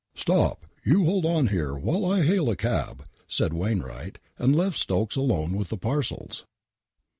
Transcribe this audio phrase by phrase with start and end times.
[0.25, 0.65] "Stop!
[0.83, 5.15] You hold on here while I hail a cab," said Wain wright, and left Stokes
[5.15, 6.43] alone with the parcels.